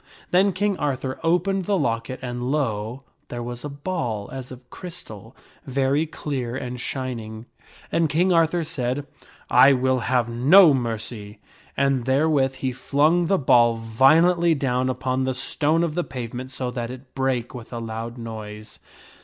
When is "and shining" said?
6.55-7.45